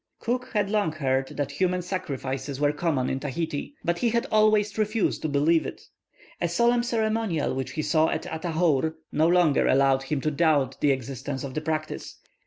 Cook 0.17 0.49
had 0.53 0.71
long 0.71 0.93
heard 0.93 1.27
that 1.37 1.51
human 1.51 1.83
sacrifices 1.83 2.59
were 2.59 2.71
common 2.71 3.07
in 3.07 3.19
Tahiti, 3.19 3.75
but 3.85 3.99
he 3.99 4.09
had 4.09 4.25
always 4.31 4.75
refused 4.79 5.21
to 5.21 5.29
believe 5.29 5.63
it. 5.63 5.83
A 6.41 6.49
solemn 6.49 6.81
ceremonial 6.81 7.53
which 7.53 7.73
he 7.73 7.83
saw 7.83 8.09
at 8.09 8.23
Atahour, 8.25 8.95
no 9.11 9.27
longer 9.27 9.67
allowed 9.67 10.01
him 10.01 10.19
to 10.21 10.31
doubt 10.31 10.81
the 10.81 10.89
existence 10.89 11.43
of 11.43 11.53
the 11.53 11.61
practice. 11.61 12.15